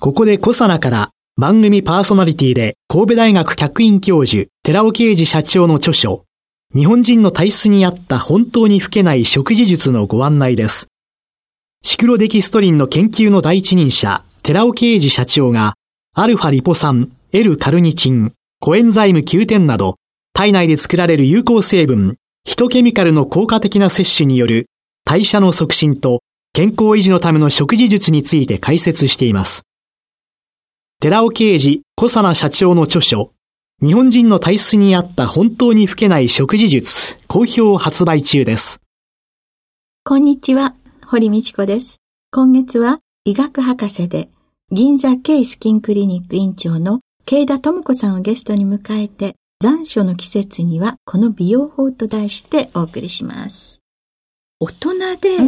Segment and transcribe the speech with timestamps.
[0.00, 6.24] ここでコサナから番組パーソナリティで神戸大学客員教授寺尾啓二社長の著書
[6.72, 10.86] 日本人の体質に合った本当に老けない食事術のご案内です
[11.82, 15.74] シクロデキストリンの研究の第一人者寺尾啓二社長が
[16.14, 19.96] アルファリポ酸、L カルニチン、コエンザイム Q10 など
[20.32, 24.66] 体内で作られる有効成分ヒトケミカルの効果的な摂取による
[25.04, 26.20] 代謝の促進と
[26.52, 29.67] 健康維持のための食事術について解説しています。
[31.00, 33.30] 寺尾啓治小佐社長の著書、
[33.80, 38.80] 日本人の体質に合った本当に老けない食事術、好評発売中です。
[40.02, 40.74] こんにちは、
[41.06, 41.98] 堀道子です。
[42.32, 44.28] 今月は医学博士で
[44.72, 53.82] 銀座ケイスキンクリニック院長の慶田智子さんをゲストに迎えて残暑の季節にはこの美容法と題してお送りします。
[54.60, 55.38] 大人で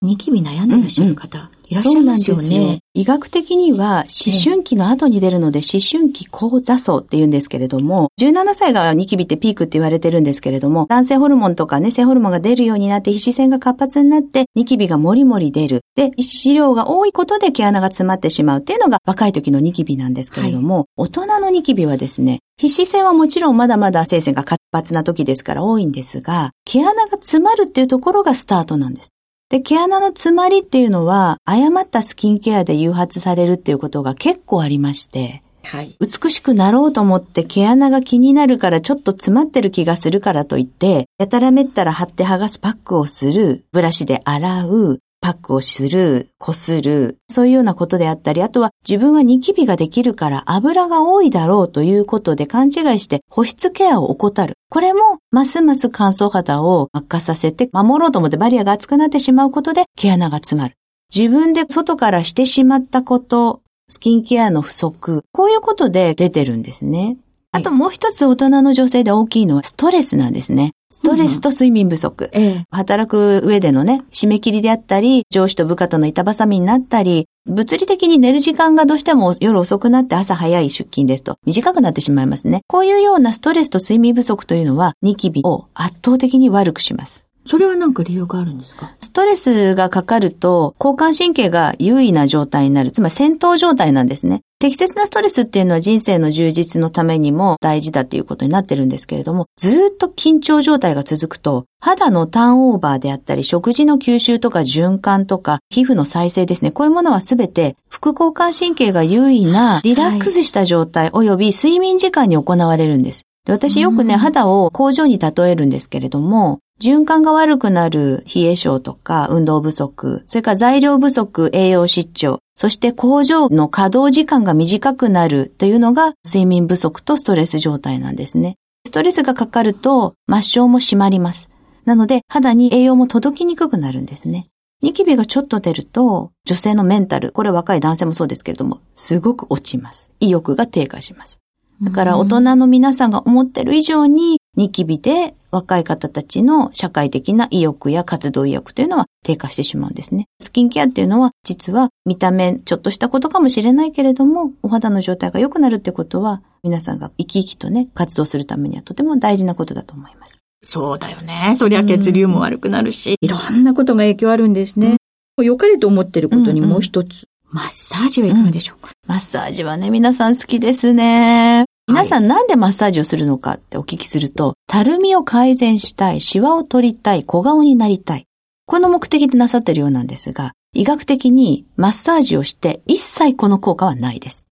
[0.00, 2.78] ニキビ悩んでらっしゃる方、いらっしゃいますよね。
[2.94, 15.80] 医学的には思春期の後に出るので思春期高座層って言うんですけれども、17歳がニキビってピークって言われてるんですけれども、男性ホルモンとかね、性ホルモンが出るようになって皮脂腺が活発になってニキビがもりもり出る。
[15.96, 29.12] で、皮脂量が多いことで毛穴が詰まってしまうっていうのが若い時のニキビなんですけれども、はい、大人のニキビはですね、皮脂腺はもちろんまだまだ生腺が活発な時ですから多いんですが、毛穴が詰まるっていうところがスタートなんです。
[29.50, 35.96] で、毛穴の詰まりっていうのは、誤ったスキンケアで誘発されるっていうことが結構ありまして、はい。
[36.00, 54.54] 美しくなろうと思って毛穴が気になるからちょっと詰まってる気がするからといって、やたらめったら貼って剥がすパックをする、ブラシで洗う、パックをする、こする、そういうようなことであったり、あとは自分はニキビができるから油が多いだろうということで勘違いして保湿ケアを怠る。
[54.70, 60.74] これも、ますます乾燥肌を悪化させて守ろうと思ってバリアが厚くなってしまうことで毛穴が詰まる。
[61.14, 67.16] 自分で外からしてしまったこと、スキンケアの不足、こういうことで出てるんですね。
[67.52, 70.70] あともう一つ大人の女性で大きいのはストレスなんですね。
[70.92, 72.30] ストレスと睡眠不足。
[72.32, 82.60] うん、働く上でのね、締め切りであったり、上司と部下との板挟みになったり、物理的に寝る時間がどうしても夜遅くなって朝早い出勤ですと短くなってしまいますね。
[82.68, 87.26] こういうようなストレスと睡眠不足というのはニキビを圧倒的に悪くします。
[87.46, 88.94] それは何か理由があるんですか？
[89.00, 92.92] ストレスがかかると、交感神経が優位な状態になる。
[92.92, 94.42] つまり戦闘状態なんですね。
[94.60, 106.72] 適切なストレスっていうのは人生の充実のためにも大事だっていうことになってるんですけれども、ずっと緊張状態が続くと、肌のターンオーバーであったり、食事の吸収とか循環とか、皮膚の再生ですね。
[106.72, 113.22] こういうものはすべて、副交感神経が優位なリラックスした状態及び睡眠時間に行われるんです。
[113.46, 128.56] で私よくね、肌を工場に例えるんですけれども、循環が悪くなる冷え症とか運動不足、それから材料不足、栄養失調、そして工場の稼働時間が短くなるというのが睡眠不足とストレス状態なんですね。
[128.86, 131.50] ストレスがかかると末梢も締まります。
[131.84, 134.48] なので肌に栄養も届きにくくなるんですね。
[134.82, 140.10] ニキビがちょっと出ると女性のメンタル、これ若い男性もそうですけれども、すごく落ちます。
[140.18, 141.40] 意欲が低下します。
[141.82, 150.26] だから大人の皆さんが思ってる以上にニキビで若い方たちの社会的な意欲や活動意欲というのは低下してしまうんですね。
[150.40, 160.38] スキンケアっていうのは実は見た目ちょっとしたことかもしれないけれども、お肌の状態が良くなるってことは皆さんが生き生きとね、活動するためにはとても大事なことだと思います。
[160.62, 161.54] そうだよね。
[161.56, 164.96] そりゃ血流も悪くなるし、いろんなことが影響あるんですね。
[165.38, 171.64] うん、良かれと思ってることにもう一つ、うんうんマッサージはいかがでしょうか、うん、マッサージはね、皆さん好きですね。
[171.90, 178.26] 皆さんなんでマッサージをするのかってお聞きすると、たるみを改善したい、シワを取りたい、小顔になりたい。
[178.64, 184.46] この目的でなさっているようなんですが、医学的にマッサージをして一切この効果はないです。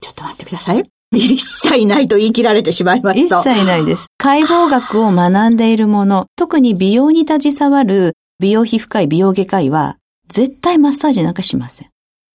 [0.00, 0.84] ちょっと待ってください。
[1.14, 3.38] 一切ないと言い切られてしまいました。
[3.38, 4.08] 一切ないです。
[4.18, 9.96] 解剖学を学んでいるもの、特に美容に携わる美容皮膚科医、美容外科医は、
[10.26, 11.88] 絶対マッサージなんかしません。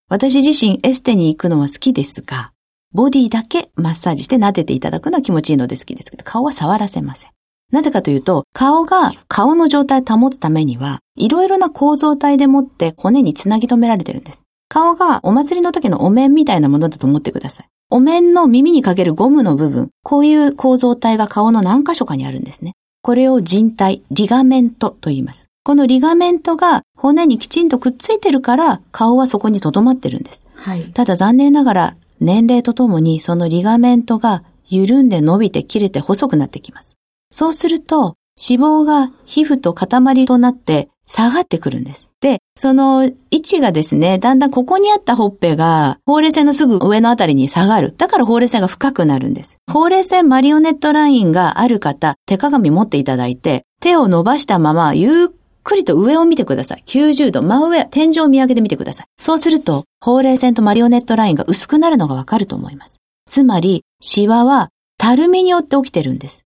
[0.08, 2.54] 私自身エステに行くのは好きですが、
[2.94, 7.32] ボディだけマッサージして撫でていただくのは気持ちいいので好きですけど、顔は触らせません。
[7.72, 14.42] なぜかというと、顔が顔の状態を保つためには、いろいろな構造体でもって骨につなぎ止められてるんです。
[14.70, 17.68] 皮顔がお祭りの時のお面みたいなものだと思ってください。
[17.90, 22.74] お面の耳にかけるゴムの部分、こういう構造体が顔の何箇所かにあるんですね。
[23.02, 25.48] これを人体、リガメントと言います。
[25.64, 30.46] このリガメントが骨にきちんとくっついてるから顔はそこに留まってるんです。
[30.56, 36.96] はい、ただ残念ながら年齢とともにそのリガメントが緩んで伸びて切れて細くなってきます。
[37.32, 42.10] そうすると脂肪が皮膚と塊となって下がってくるんです。
[42.20, 47.96] で、その位置がですね、だんだんここにあったほっぺが、ほうれい線のすぐ上のあたりに下がる。
[47.98, 49.58] だからほうれい線が深くなるんです。
[49.72, 55.28] ほうれい線マリオネットラインがある方、手鏡持っていただいて、手を伸ばしたまま、ゆっ
[55.68, 56.84] くりと上を見てください。
[56.86, 59.06] 90度、真上、天井を見上げてみてください。
[59.20, 62.98] そうすると、ほうれい線とマリオネットラインが薄くなるのがわかると思います。
[63.28, 66.44] つまり、シワは、たるみによって起きてるんです。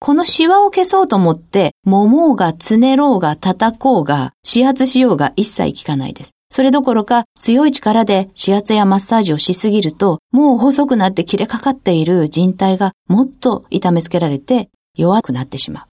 [0.00, 6.32] このシワを消そうと思って、揉もうが、つねろうが、叩こうが、指圧しようが一切効かないです。
[6.50, 15.84] それどころか、強い力で指圧やマッサージをしすぎると、もう細くなって切れかかっている人体がもっと痛めつけられて弱くなってしまう。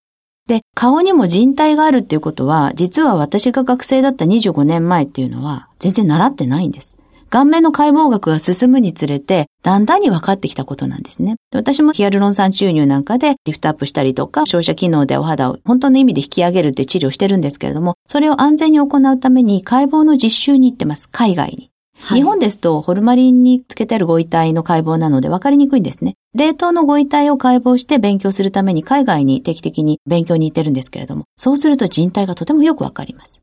[0.52, 6.98] で、顔にも人体があるっていうことは、実は私が学生だった25年前っていうのは、全然習ってないんです。
[7.30, 11.38] 顔面の解剖学が進むにつれて、だんだんに分かってきたことなんですね。
[11.54, 21.08] 私もヒアルロン酸注入なんかでリフトアップしたりとか、照射機能でお肌を本当の意味で引き上げるって治療してるんですけれども、それを安全に行うために解剖の実習に行ってます。
[21.08, 21.71] 海外に。
[22.04, 26.16] はい、日本ですとホルマリンにつけてあるご遺体の解剖なので分かりにくいんですね。
[26.34, 33.42] 冷凍のご遺体を解剖して勉強するために海外に定期的に勉強に行ってるんですけれども、そうすると人体がとてもよくわかります。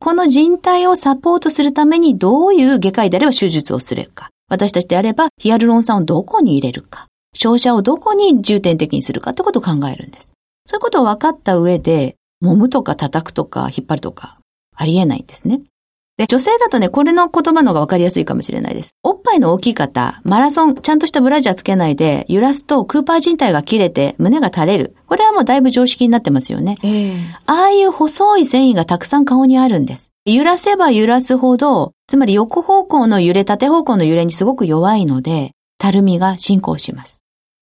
[0.00, 4.30] この人体をサポートするためにどういう外科医であれば手術をするか。
[4.48, 7.06] 私たちであればヒアルロン酸をどこに入れるか。
[7.34, 10.30] 照射をどこに重点的にするかってことを考えるんです。
[10.66, 14.38] そういうことを分かった上で、揉むとか叩くとか引っ張るとか
[14.74, 15.60] ありえないんですね。
[16.18, 18.92] で、女性だとね、これの言葉の方がわかりやすいかもしれないです。
[19.04, 24.96] おっぱいの大きい方、マラソン、ちゃんとしたブラジャーつけないで、揺らすとクーパー人体が切れて胸が垂れる。
[25.06, 26.76] これはもうだいぶ常識になってますよね。
[26.82, 30.10] えー、ああいう細い繊維がたくさん顔にあるんです。
[30.24, 37.20] 揺らせば揺らすほど、つまり横方向の揺れ、縦方向の揺れにすごく弱いので、たるみが進行します。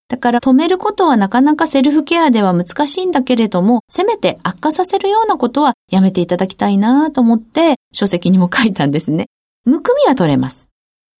[0.09, 9.27] だから止めることはなかなかセルフケアでは難しいんだけれども、せめて悪化させるようなことはやめていただきたいなと思って書籍にも書いたんですね。
[9.65, 10.69] むくみは取れます。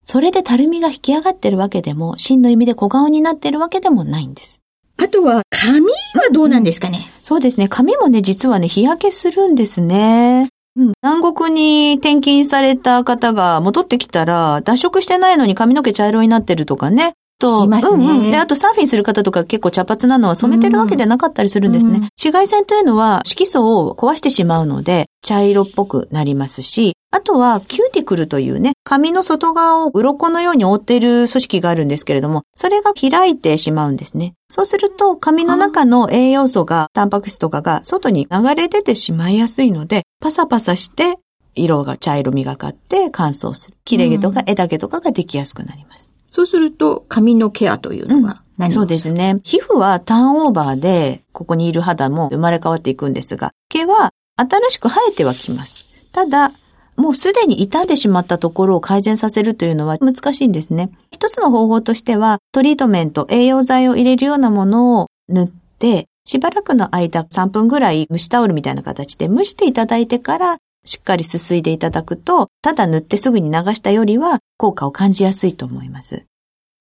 [0.03, 4.61] それでたるみが引き上がってるわけでも、真の意味で小顔になってるわけでもないんです。
[4.97, 5.91] あとは、髪は
[6.31, 7.67] どうなんですかね、うん、そうですね。
[7.67, 10.47] 髪もね、実はね、日焼けするんですね。
[10.77, 17.13] うん、南国に転勤された方が戻ってきたら、脱色してないのに髪の毛茶色になってるとかね。
[17.39, 18.31] と、ね、うんうん。
[18.31, 21.93] で、あとサーフィンする方とか結構茶髪なのは染めてるわけでなかったりするんですね。
[21.93, 34.33] うん、紫外線というのは色素を壊してしまうので、茶色っぽくなりますし、あとはキューティクルというね、髪の外側を鱗のように覆っている組織があるんですけれども、それが開いてしまうんですね。
[34.49, 41.17] そうすると髪の中の栄養素が、タンパク質とかが外に流れ出てしまいやすいので、パサパサして
[41.55, 43.77] 色が茶色みがかって乾燥する。
[43.85, 46.11] 切れ毛とか枝毛とかができやすくなります。
[46.29, 49.39] そうすると、髪のケアというのが何、うん、そうですね。
[49.43, 56.11] 皮膚はターンオーバーで、ここにいる肌も生まれ変わっていくんですが、毛は新しく生えてはきます。
[56.11, 56.51] ただ、
[56.95, 60.89] もうすでに傷んでしまったところを改善させるというのは難しいんですね。
[61.11, 70.57] 一つの方法としては、トリートメント、栄養剤を入れるようなものを塗って、しばらくの間3分ぐらい蒸しタオルみたいな形で蒸していただいてから
[70.87, 76.25] しっかりすすいでいただくと、ただ塗ってすぐに流したよりは効果を感じやすいと思います。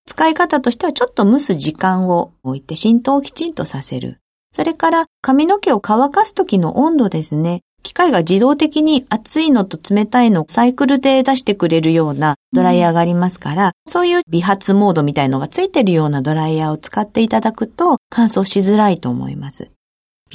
[0.06, 4.20] 使い方としてはちょっと蒸す時間を置いて浸透をきちんとさせる。
[4.52, 7.62] それから髪の毛を乾かす時の温度ですね。
[7.82, 19.70] 機械が自動的に熱いのと冷たいのをサイクルで出してくれるようなドライヤーがありますから、うん、そういう微発モードみたいのがついてるようなドライヤーを使っていただくと乾燥しづらいと思います。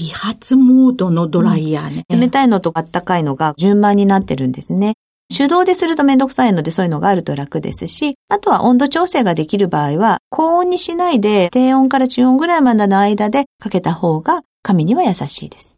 [0.01, 2.05] 微発モードのドライヤーね。
[2.09, 4.95] うん、冷たいのと暖かいのが順番になってるんですね。
[5.31, 15.77] 手動でするとめんどくさいのでそういうのがあると楽ですし、あとは温度調整ができる場合は、高温にしないで低温から中温ぐらいまでの間でかけた方が髪には優しいです。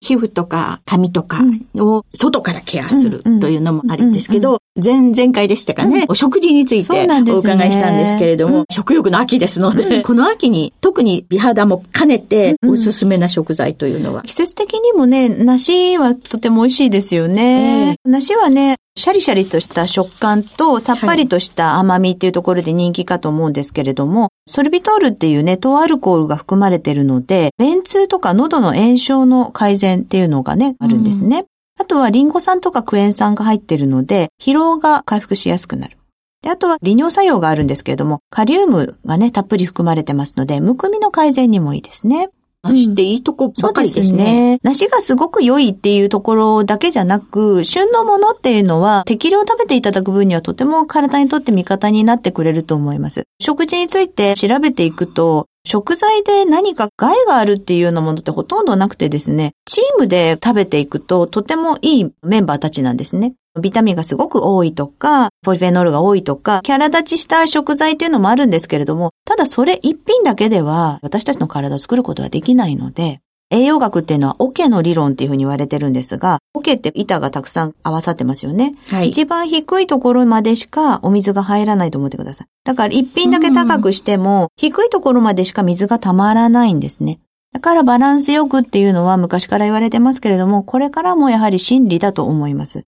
[0.00, 1.42] 皮膚とか髪とか
[1.74, 17.96] を外からケアするというのもあるんですけど、前々回でしたかね、お食事についてお伺いしたんですけれども、食欲の秋ですので、この秋に特に美肌も兼ねておすすめな食材というのは、季節的にもね、梨はとても美味しいですよね。
[18.04, 31.44] 梨はね、シャリシャリとした食感とさっぱりとした甘みっていうところで人気かと思うんですけれども、ソルビトールっていうね、糖アルコールが含まれているので、便通とか喉の炎症の改善っていうのがね、あるんですね。
[31.78, 35.96] あとはリンゴ酸とかクエン酸が入ってるので、疲労が回復しやすくなる。
[36.42, 42.30] で、あとは利尿作用があるんですけれども、カリウムがね、たっぷり含まれてますので、むくみの改善にもいいですね。
[42.62, 44.14] 梨っていいとこばかりですね。
[44.14, 44.58] そうですね。
[44.62, 53.24] 梨がすごく良いっていうところだけじゃなく、旬のものっていうのは適量食べていただく分にはとても体にとって味方になってくれると思います。
[53.40, 63.34] 食事について調べていくと、食材で何か害があるっていうようなものってほとんどなくてですね、チームで食べていくととてもいいメンバーたちなんですね。
[63.60, 73.20] ビタミンがすごく多いとか、ポリフェノールが多いとか、キャラ立ちした食材っていうのもあるんですけれども、ただそれ一品だけでは私たちの体を作ることはできないので、
[73.50, 78.74] 栄養学っていうのはオケの理論っていうふうに言われてるんですが、オケって板がたくさん合わさってますよね。
[78.88, 79.08] はい。
[79.08, 82.46] 一番低いところまでしかお水が入らないと思ってください。
[82.64, 87.20] だから一品だけ高くしても、低いところまでしか水が溜まらないんですね。
[87.54, 92.84] だからバランスよくっていうのは昔から言われてますけれども、これからもやはり真理だと思います。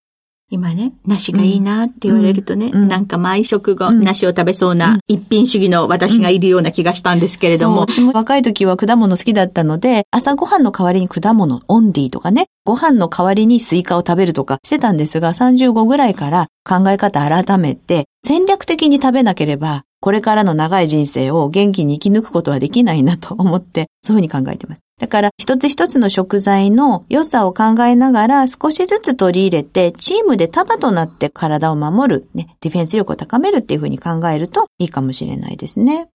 [0.53, 7.79] 今ね、梨がいいなって言われるとね、うん、なんか毎食後、うん、梨を食べそうな一品主義の私がいるような気がしたんですけれども。
[7.79, 24.81] 私も若い時は果物好きだったので、朝ごはんの代わりに果物オンリーとかね、ご飯の代わりにスイカを食べるとかしてたんですが、35ぐらいから考え方改めて、戦略的に食べなければ、これからの長い人生を元気に生き抜くことはできないなと思って、 そういうふうに考えてます。
[24.99, 36.07] だから、一つ一つの食材の良さを考えながら、少しずつ取り入れて、チームで束となって体を守る、ね、ディフェンス力を高めるっていうふうに考えるといいかもしれないですね。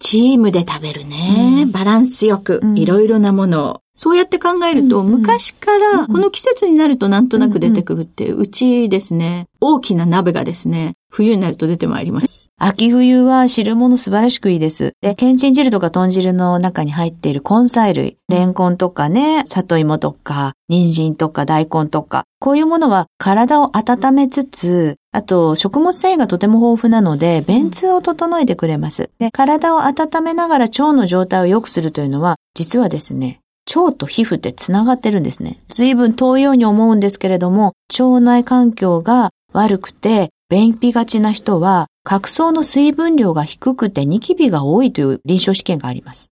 [0.00, 1.62] チームで食べるね。
[1.64, 3.80] うん、バランスよく、いろいろなものを。
[3.96, 12.50] そうやって考えると、昔からこの季節になるとなんとなく出てくるって、うちですね、大きな鍋がですね、冬になると出てまいります。
[12.58, 14.92] 秋冬は汁物素晴らしくいいです。
[15.00, 29.08] で、けんちん汁とか豚汁の中に入っている根菜類、レンコンとかね、里芋とか、人参とか大根とか、こういうものは体を温めつつ、あと食物繊維がとても豊富なので、便通を整えてくれます。
[29.18, 33.40] で、体を温めながら腸の状態を良くするというのは、実はですね、
[33.74, 35.60] 腸と皮膚って繋がってるんですね。
[35.68, 46.30] 随分遠いように思うんですけれども、腸内環境が悪くて、便秘がちな人は、角層の水分量が低くてニキビが多いという臨床試験があります。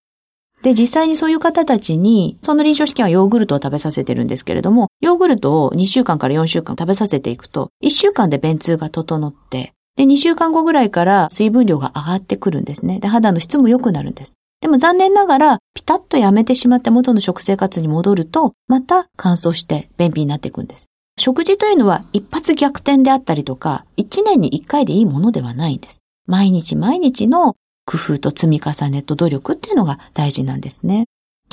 [0.61, 12.99] で、実際にそういう方たちに、その臨床試験はヨーグルトを食べさせてるんですけれども、ヨーグルトを2週間から4週間食べさせていくと、1週間で便通が整って、で、2週間後ぐらいから水分量が上がってくるんですね。
[12.99, 14.33] で、肌の質も良くなるんです。
[14.61, 20.87] でも残念ながら、ピタッとやめてしまって元の食生活に戻ると、また乾燥して便秘になっていくんです。
[21.17, 26.01] 食事というのは一発逆転であったりとか、一年に一回でいいものではないんです。
[26.27, 31.05] 毎日毎日の工夫と積み重ねと努力っていうのが大事なんですね。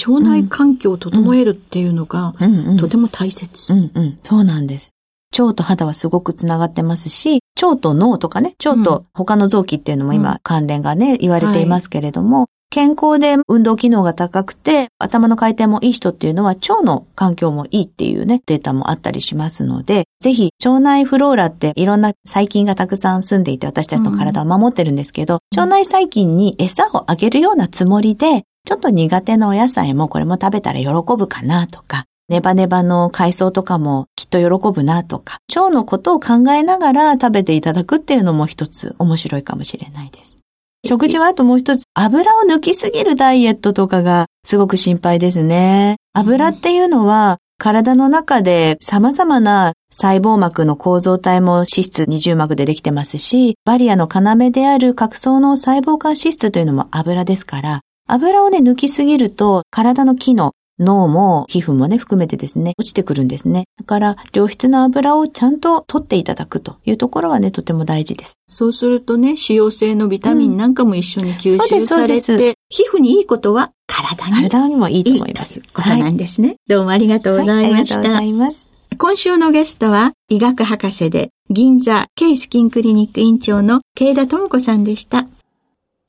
[0.07, 2.35] 腸内環境を整えるっていうのが、
[2.79, 4.19] とても大切、うんうん。
[4.23, 4.91] そうなんです。
[5.39, 40.42] 腸と肌はすごくつながってますし、腸と脳とかね、腸と他の臓器っていうのも今関連がね、言われていますけれども、健康で運動機能が高くて、頭の回転もいい人っていうのは腸の環境もいいっていうね、データもあったりしますので、ぜひ腸内フローラっていろんな細菌がたくさん住んでいて私たちの体を守ってるんですけど、うん、腸内細菌に餌をあげるようなつもりで、ちょっと苦手なお野菜もこれも食べたら喜ぶかなとか、ネバネバの海藻とかもきっと喜ぶなとか、腸のことを考えながら食べていただくっていうのも一つ面白いかもしれないです。
[40.85, 45.97] 食事はあともう一つ、油を抜きすぎるダイエットとかがすごく心配ですね。
[46.13, 60.51] 油っていうのは、体の中で様々な細胞膜の構造体も脂質二重膜でできてますし、バリアの要である角層の細胞間脂質というのも油ですから、油をね、抜きすぎると体の機能、
[60.83, 63.65] 脳も皮膚もね、含めてですね、落ちてくるんですね。
[63.79, 68.35] だから、良質な油をちゃんと取っていただくというところはね、とても大事です。
[68.49, 75.61] そうするとね、使用性のビタミンなんかも一緒に吸収されて、うん、皮膚にいいことは体に体にもいいと思います。
[75.73, 78.01] ことなんですね、はい、どうもありがとうございました。
[78.01, 78.69] はい、ありがとうございます。
[78.99, 85.27] 今週のゲストは、医学博士で、銀座ケイスキンクリニック院長の慶田智子さんでした。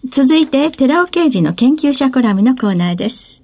[0.09, 3.42] 続いて、寺尾刑事の研究者コラムのコーナーです。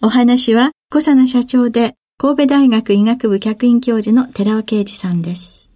[0.00, 5.72] お話は、小佐奈社長で、神戸大学医学部客員教授の寺尾啓二さんです。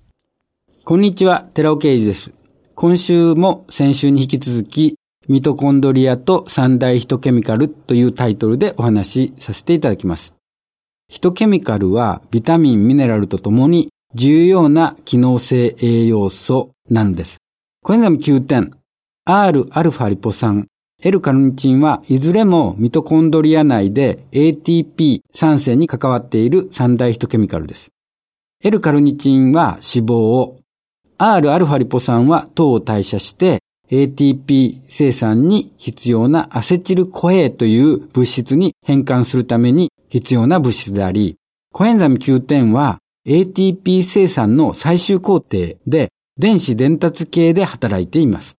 [0.85, 2.33] こんにちは、寺尾啓二です。
[2.76, 4.95] 今週も先週に引き続き、
[5.26, 10.35] ミトコンドリアと三大ヒトケミカルというタイトルでお話しさせていただきます。
[11.09, 17.38] ヒトケミカルはビタミン、ミネラルとともに重要な機能性栄養素なんです。
[17.83, 18.73] コエンザム9点、
[19.26, 20.69] Rα リポ酸、
[21.04, 27.90] L カルニチンはいずれもミトコンドリア内で ATP 酸性に関わっている三大ヒトケミカルです。
[28.62, 30.61] L カルニチンは脂肪を、
[31.18, 33.59] Rα リポ酸は糖を代謝して
[33.90, 41.37] ATP 生産に必要なアセチルコエという物質に変換するために必要な物質であり、
[41.73, 48.56] コエンザム Q10 は ATP 生産の最終工程で電子伝達系で働いています。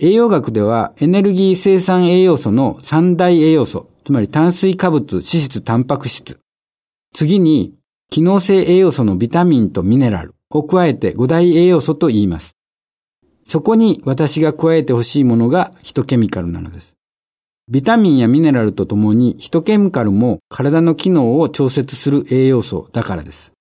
[0.00, 6.40] 栄養学ではエネルギー生産栄養素の三大栄養素、つまり炭水化物、脂質、タンパク質。
[7.12, 7.74] 次に、
[8.10, 12.56] 機能性栄養素のビタミンとミネラルを加えて五大栄養素と言います。
[13.44, 16.94] そこに私が加えてほしいものがヒトケミカルなのです。
[17.68, 23.52] ビタミンやミネラルとともにヒトケミカルも体の機能を調節する栄養素だからです。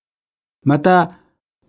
[0.63, 1.19] また、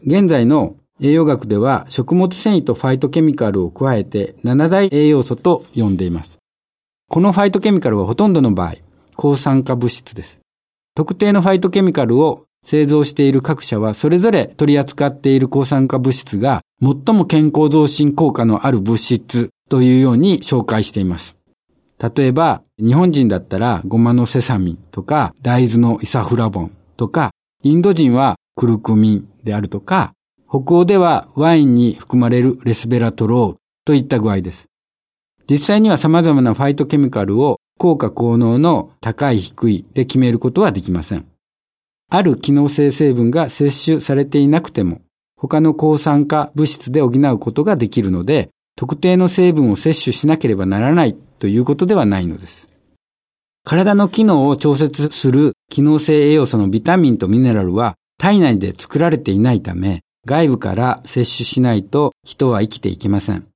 [0.07, 6.39] 現在の栄養学では食物繊維とファイトケミカルを加えて7大栄養素と呼んでいます。
[7.09, 8.77] このファイトケミカルはほとんどの場合、
[9.17, 10.39] 抗酸化物質です。
[10.95, 21.37] 特定のファイトケミカルを製造している各社はそれぞれ取り扱っている抗酸化物質が最も健康増進効果のある物質というように紹介しています。
[21.99, 27.31] 例えば、日本人だったらゴマのセサミンとか大豆のイサフラボンとか、
[27.63, 30.13] インド人はクルクミンであるとか、
[30.55, 34.67] 北欧ではワインに含まれるレスベラトロールといった具合です。
[35.51, 41.27] 実際には様々なファイトケミカルを効果効能の高い低いで決めることはできません。
[42.09, 45.01] ある機能性成分が摂取されていなくても、
[45.37, 52.69] 他の抗酸化物質で補うことができるので、特定の成分を摂取しなければならないということではないのです。
[53.65, 63.47] 体の機能を調節する機能性栄養素のビタミンとミネラルは体内で作られていないため、外部から摂取しないと人は生きていけません。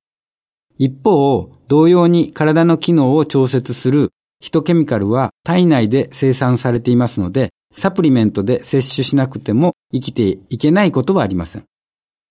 [0.77, 11.63] 一方、同様に体の機能を調節するヒトケミカルは体内で生産されていますので、サプリメントで摂取しなくても生きていけないことはありません。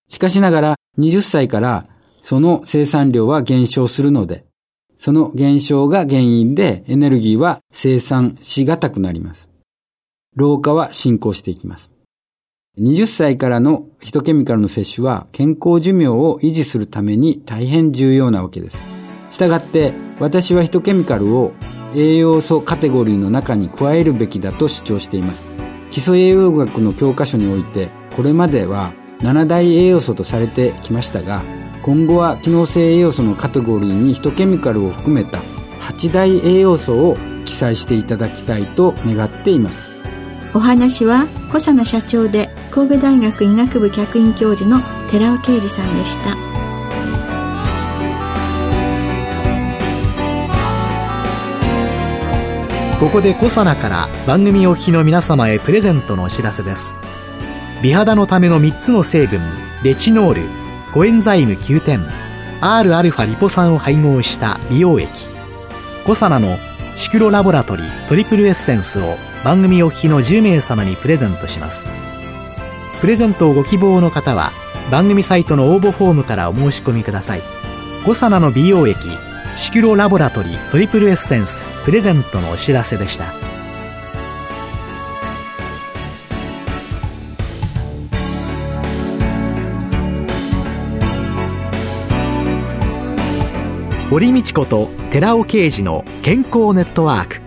[0.09, 1.87] しかしながら20歳から
[2.23, 4.47] その生産量は減少するので、
[4.97, 9.49] その減少が原因でエネルギーは生産しがたくなります。
[10.35, 11.91] 老化は進行していきます。
[12.79, 18.83] 20歳からのヒトケミカルの摂取は健康寿命を維持するために大変重要なわけです。
[19.31, 21.53] したがって私はヒトケミカルを
[21.95, 25.49] 栄養素カテゴリーの中に加えるべきだと主張しています。
[25.91, 31.43] 基礎栄養学の教科書においてこれまでは7大栄養素とされてきましたが
[31.83, 35.39] 今後は機能性栄養素のカテゴリーにヒトケミカルを含めた
[35.81, 39.89] 8大栄養素を記載していただきたいと願っています
[40.55, 46.37] お話は小佐奈社長で神戸大学医学部客員教授の寺尾啓二さんでした。
[53.01, 56.95] ここでコサナから番組お聞きの皆様へプレゼントのお知らせです。
[57.83, 59.41] 美肌のための3つの成分
[59.83, 60.43] レチノール
[60.95, 62.07] コエンザイム9点
[62.61, 65.09] Rα リポ酸を配合した美容液。
[66.07, 66.59] コサナの
[66.95, 71.89] シクロラボラトリートリプルエッセンスを番組お聞きの10名様にプレゼントします。
[73.01, 74.51] プレゼントをご希望の方は
[74.91, 77.43] 番組サイトの応募フォームからお申し込みください。
[78.05, 78.99] コサナの美容液
[79.55, 83.27] シクロラボラトリートリプルエッセンスプレゼントのお知らせでした。
[94.11, 97.41] 堀道子と寺尾啓二の健康ネットワーク。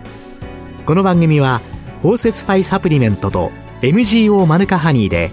[0.86, 1.60] この番組は
[2.02, 5.32] 包摂体サプリメントと MGO マヌカハニーで